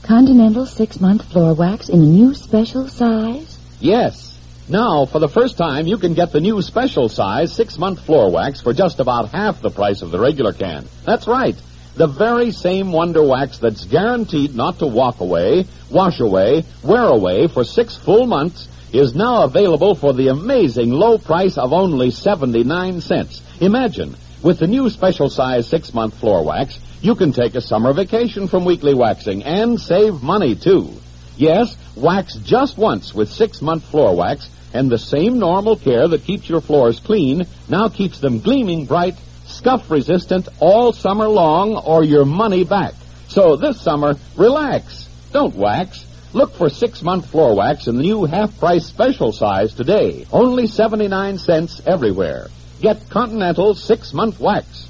Continental 0.04 0.64
six 0.64 1.00
month 1.00 1.25
floor 1.25 1.54
wax 1.54 1.88
in 1.88 2.00
a 2.02 2.07
new 2.07 2.33
special 2.33 2.87
size? 2.87 3.59
Yes. 3.81 4.38
Now, 4.69 5.07
for 5.07 5.19
the 5.19 5.28
first 5.28 5.59
time, 5.59 5.88
you 5.88 5.99
can 5.99 6.14
get 6.14 6.31
the 6.31 6.40
new 6.40 6.62
special 6.62 7.09
size 7.09 7.52
six 7.52 7.76
month 7.76 7.99
floor 7.99 8.31
wax 8.31 8.61
for 8.61 8.73
just 8.73 9.00
about 9.00 9.33
half 9.33 9.61
the 9.61 9.71
price 9.71 10.02
of 10.02 10.12
the 10.12 10.21
regular 10.21 10.52
can. 10.52 10.87
That's 11.04 11.26
right. 11.26 11.57
The 11.97 12.07
very 12.07 12.52
same 12.52 12.93
Wonder 12.93 13.25
Wax 13.25 13.59
that's 13.59 13.87
guaranteed 13.87 14.54
not 14.54 14.78
to 14.78 14.87
walk 14.87 15.19
away, 15.19 15.66
wash 15.90 16.21
away, 16.21 16.62
wear 16.85 17.07
away 17.07 17.49
for 17.49 17.64
six 17.64 17.97
full 17.97 18.28
months 18.28 18.69
is 18.93 19.16
now 19.16 19.43
available 19.43 19.97
for 19.97 20.12
the 20.12 20.28
amazing 20.28 20.90
low 20.90 21.19
price 21.19 21.59
of 21.59 21.73
only 21.73 22.12
79 22.12 23.00
cents. 23.00 23.43
Imagine, 23.61 24.14
with 24.45 24.61
the 24.61 24.69
new 24.69 24.90
special 24.90 25.28
size 25.28 25.66
six 25.66 25.93
month 25.93 26.14
floor 26.21 26.45
wax, 26.45 26.78
you 27.04 27.14
can 27.14 27.32
take 27.32 27.54
a 27.54 27.61
summer 27.61 27.92
vacation 27.92 28.49
from 28.49 28.64
weekly 28.64 28.94
waxing 28.94 29.44
and 29.44 29.78
save 29.78 30.23
money 30.23 30.54
too. 30.54 30.90
Yes, 31.37 31.76
wax 31.94 32.34
just 32.37 32.78
once 32.78 33.12
with 33.12 33.28
six 33.28 33.61
month 33.61 33.84
floor 33.84 34.16
wax, 34.16 34.49
and 34.73 34.90
the 34.90 34.96
same 34.96 35.38
normal 35.38 35.76
care 35.76 36.08
that 36.08 36.25
keeps 36.25 36.49
your 36.49 36.62
floors 36.62 37.00
clean 37.00 37.44
now 37.68 37.88
keeps 37.88 38.20
them 38.20 38.40
gleaming 38.40 38.87
bright, 38.87 39.16
scuff 39.44 39.90
resistant 39.90 40.49
all 40.61 40.94
summer 40.94 41.28
long, 41.28 41.76
or 41.76 42.02
your 42.02 42.25
money 42.25 42.64
back. 42.64 42.94
So 43.28 43.56
this 43.56 43.78
summer, 43.82 44.14
relax. 44.34 45.06
Don't 45.30 45.54
wax. 45.54 46.06
Look 46.32 46.54
for 46.54 46.70
six 46.70 47.02
month 47.02 47.26
floor 47.26 47.54
wax 47.54 47.87
in 47.87 47.96
the 47.96 48.02
new 48.02 48.25
half 48.25 48.58
price 48.58 48.87
special 48.87 49.30
size 49.30 49.75
today. 49.75 50.26
Only 50.32 50.66
79 50.66 51.37
cents 51.37 51.82
everywhere. 51.84 52.49
Get 52.80 53.11
Continental 53.11 53.75
six 53.75 54.14
month 54.14 54.40
wax. 54.40 54.88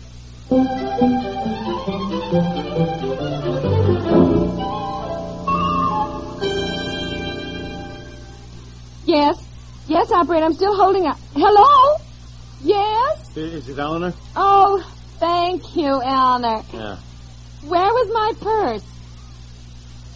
Yes, 9.07 9.37
yes, 9.87 10.11
operator, 10.11 10.45
I'm 10.45 10.55
still 10.55 10.75
holding 10.75 11.07
up. 11.07 11.17
Hello? 11.35 11.97
Yes? 12.61 13.37
Is 13.37 13.69
it 13.69 13.79
Eleanor? 13.79 14.14
Oh, 14.35 14.83
thank 15.19 15.76
you, 15.76 16.03
Eleanor. 16.03 16.64
Yeah. 16.73 16.97
Where 17.69 17.87
was 17.87 18.11
my 18.12 18.33
purse? 18.41 18.83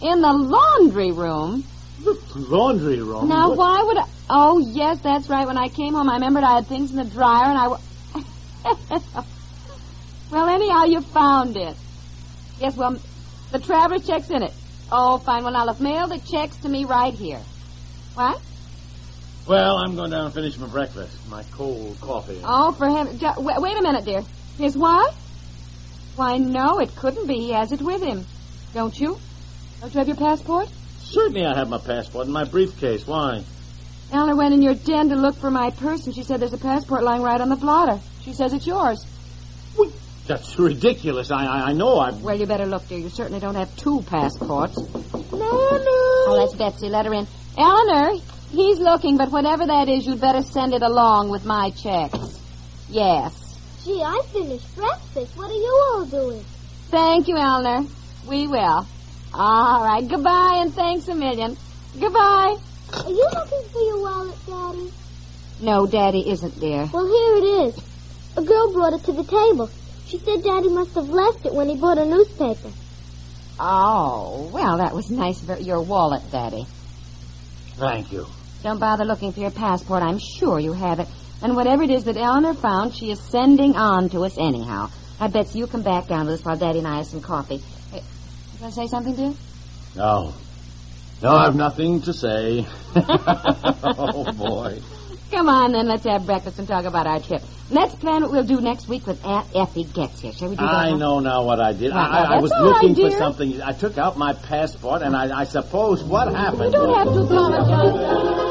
In 0.01 0.19
the 0.19 0.33
laundry 0.33 1.13
room. 1.13 1.63
The 2.03 2.17
laundry 2.35 3.01
room. 3.01 3.29
Now, 3.29 3.47
What- 3.47 3.57
why 3.59 3.83
would 3.85 3.97
I? 3.97 4.05
Oh, 4.29 4.59
yes, 4.59 4.99
that's 4.99 5.29
right. 5.29 5.47
When 5.47 5.57
I 5.57 5.69
came 5.69 5.93
home, 5.93 6.09
I 6.09 6.15
remembered 6.15 6.43
I 6.43 6.55
had 6.55 6.67
things 6.67 6.91
in 6.91 6.97
the 6.97 7.05
dryer, 7.05 7.45
and 7.45 7.57
I... 7.57 7.67
well, 10.31 10.49
anyhow, 10.49 10.83
you 10.83 10.99
found 11.01 11.55
it. 11.55 11.77
Yes, 12.59 12.75
well, 12.75 12.97
the 13.51 13.59
traveler's 13.59 14.05
check's 14.05 14.29
in 14.29 14.43
it. 14.43 14.53
Oh, 14.91 15.17
fine. 15.19 15.43
Well, 15.43 15.53
now, 15.53 15.65
look, 15.65 15.79
mail 15.79 16.07
the 16.07 16.19
checks 16.19 16.57
to 16.57 16.69
me 16.69 16.85
right 16.85 17.13
here. 17.13 17.39
What? 18.15 18.41
Well, 19.47 19.77
I'm 19.77 19.95
going 19.95 20.11
down 20.11 20.25
and 20.25 20.33
finish 20.33 20.57
my 20.57 20.67
breakfast. 20.67 21.27
My 21.29 21.43
cold 21.51 21.99
coffee. 22.01 22.39
Oh, 22.43 22.71
for 22.73 22.87
him. 22.87 23.17
Ju- 23.17 23.33
wait, 23.37 23.59
wait 23.59 23.77
a 23.77 23.81
minute, 23.81 24.05
dear. 24.05 24.23
His 24.57 24.77
what? 24.77 25.13
Why, 26.15 26.37
no, 26.37 26.79
it 26.79 26.95
couldn't 26.95 27.27
be. 27.27 27.35
He 27.35 27.51
has 27.53 27.71
it 27.71 27.81
with 27.81 28.03
him. 28.03 28.25
Don't 28.73 28.97
you? 28.99 29.17
Don't 29.79 29.93
you 29.93 29.99
have 29.99 30.07
your 30.07 30.17
passport? 30.17 30.69
Certainly 30.99 31.45
I 31.45 31.55
have 31.55 31.69
my 31.69 31.79
passport 31.79 32.27
in 32.27 32.33
my 32.33 32.43
briefcase. 32.43 33.07
Why? 33.07 33.43
Eleanor 34.11 34.35
went 34.35 34.53
in 34.53 34.61
your 34.61 34.73
den 34.75 35.09
to 35.09 35.15
look 35.15 35.37
for 35.37 35.49
my 35.49 35.69
purse, 35.71 36.05
and 36.05 36.13
she 36.15 36.23
said 36.23 36.39
there's 36.39 36.53
a 36.53 36.57
passport 36.57 37.03
lying 37.03 37.21
right 37.21 37.39
on 37.39 37.49
the 37.49 37.55
blotter. 37.55 37.99
She 38.23 38.33
says 38.33 38.53
it's 38.53 38.67
yours. 38.67 39.05
That's 40.29 40.59
ridiculous. 40.59 41.31
I 41.31 41.43
I, 41.43 41.69
I 41.69 41.73
know 41.73 41.97
I. 41.97 42.11
Well, 42.11 42.37
you 42.39 42.45
better 42.45 42.67
look, 42.67 42.87
dear. 42.87 42.99
You 42.99 43.09
certainly 43.09 43.39
don't 43.39 43.55
have 43.55 43.75
two 43.77 44.03
passports. 44.03 44.77
No, 44.77 45.39
no. 45.39 45.99
Oh, 46.29 46.37
that's 46.39 46.55
Betsy. 46.55 46.87
Let 46.87 47.07
her 47.07 47.13
in. 47.15 47.25
Eleanor, 47.57 48.11
he's 48.51 48.77
looking, 48.77 49.17
but 49.17 49.31
whatever 49.31 49.65
that 49.65 49.89
is, 49.89 50.05
you'd 50.05 50.21
better 50.21 50.43
send 50.43 50.75
it 50.75 50.83
along 50.83 51.31
with 51.31 51.45
my 51.45 51.71
checks. 51.71 52.39
Yes. 52.89 53.57
Gee, 53.83 54.03
I 54.03 54.21
finished 54.31 54.75
breakfast. 54.75 55.35
What 55.35 55.49
are 55.49 55.53
you 55.55 55.83
all 55.93 56.05
doing? 56.05 56.45
Thank 56.91 57.27
you, 57.27 57.35
Eleanor. 57.35 57.87
We 58.27 58.45
will. 58.45 58.85
All 59.33 59.83
right. 59.83 60.07
Goodbye, 60.07 60.59
and 60.61 60.71
thanks 60.71 61.07
a 61.07 61.15
million. 61.15 61.57
Goodbye. 61.99 62.55
Are 62.93 63.09
you 63.09 63.27
looking 63.33 63.63
for 63.73 63.81
your 63.81 63.99
wallet, 63.99 64.37
Daddy? 64.45 64.93
No, 65.59 65.87
Daddy 65.87 66.29
isn't, 66.29 66.59
dear. 66.59 66.87
Well, 66.93 67.07
here 67.07 67.35
it 67.37 67.67
is. 67.67 67.83
A 68.37 68.43
girl 68.43 68.71
brought 68.71 68.93
it 68.93 69.03
to 69.05 69.11
the 69.11 69.23
table. 69.23 69.71
She 70.09 70.17
said 70.17 70.41
Daddy 70.43 70.69
must 70.69 70.95
have 70.95 71.07
left 71.07 71.45
it 71.45 71.53
when 71.53 71.69
he 71.69 71.75
bought 71.75 71.99
a 71.99 72.05
newspaper. 72.05 72.71
Oh, 73.59 74.49
well, 74.51 74.77
that 74.77 74.95
was 74.95 75.11
nice 75.11 75.47
of 75.47 75.61
your 75.61 75.83
wallet, 75.83 76.23
Daddy. 76.31 76.65
Thank 77.75 78.11
you. 78.11 78.25
Don't 78.63 78.79
bother 78.79 79.05
looking 79.05 79.31
for 79.33 79.41
your 79.41 79.51
passport. 79.51 80.01
I'm 80.01 80.17
sure 80.17 80.59
you 80.59 80.73
have 80.73 80.99
it. 80.99 81.07
And 81.43 81.55
whatever 81.55 81.83
it 81.83 81.91
is 81.91 82.05
that 82.05 82.17
Eleanor 82.17 82.55
found, 82.55 82.95
she 82.95 83.11
is 83.11 83.21
sending 83.21 83.75
on 83.75 84.09
to 84.09 84.21
us 84.21 84.37
anyhow. 84.39 84.89
I 85.19 85.27
bet 85.27 85.53
you 85.53 85.67
come 85.67 85.83
back 85.83 86.07
down 86.07 86.25
with 86.25 86.39
us 86.39 86.45
while 86.45 86.57
Daddy 86.57 86.79
and 86.79 86.87
I 86.87 86.97
have 86.97 87.05
some 87.05 87.21
coffee. 87.21 87.57
Hey, 87.91 88.01
you 88.53 88.59
going 88.59 88.71
to 88.71 88.75
say 88.75 88.87
something, 88.87 89.15
dear? 89.15 89.33
No. 89.95 90.33
No, 91.21 91.29
I've 91.29 91.55
nothing 91.55 92.01
to 92.01 92.13
say. 92.13 92.65
oh, 92.95 94.31
boy. 94.33 94.79
Come 95.31 95.47
on, 95.47 95.73
then. 95.73 95.87
Let's 95.87 96.05
have 96.05 96.25
breakfast 96.25 96.59
and 96.59 96.67
talk 96.67 96.85
about 96.85 97.05
our 97.05 97.19
trip. 97.19 97.41
Let's 97.69 97.93
plan 97.95 98.23
what 98.23 98.31
we'll 98.31 98.43
do 98.43 98.61
next 98.61 98.87
week 98.87 99.05
when 99.05 99.17
Aunt 99.23 99.47
Effie 99.55 99.83
gets 99.83 100.19
here. 100.21 100.33
Shall 100.33 100.49
we 100.49 100.55
do 100.55 100.61
that? 100.63 100.73
I 100.73 100.89
now? 100.91 100.97
know 100.97 101.19
now 101.19 101.43
what 101.43 101.59
I 101.59 101.71
did. 101.71 101.91
Well, 101.91 101.99
I, 101.99 102.23
I, 102.23 102.35
I 102.35 102.39
was 102.39 102.51
all 102.51 102.71
right, 102.71 102.81
looking 102.83 102.95
for 102.95 103.15
something. 103.15 103.61
I 103.61 103.73
took 103.73 103.97
out 103.97 104.17
my 104.17 104.33
passport, 104.33 105.03
and 105.03 105.15
I, 105.15 105.41
I 105.41 105.43
suppose 105.43 106.03
what 106.03 106.33
happened. 106.33 106.73
You 106.73 106.79
don't 106.79 106.95
have 106.95 107.13
to 107.13 107.21
apologize. 107.21 108.48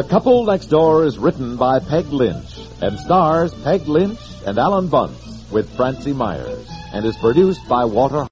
The 0.00 0.08
Couple 0.08 0.46
Next 0.46 0.68
Door 0.68 1.04
is 1.04 1.18
written 1.18 1.58
by 1.58 1.78
Peg 1.78 2.06
Lynch 2.06 2.56
and 2.80 2.98
stars 2.98 3.52
Peg 3.62 3.86
Lynch 3.86 4.18
and 4.46 4.56
Alan 4.58 4.88
Bunce 4.88 5.44
with 5.52 5.76
Francie 5.76 6.14
Myers 6.14 6.66
and 6.94 7.04
is 7.04 7.18
produced 7.18 7.68
by 7.68 7.84
Walter 7.84 8.24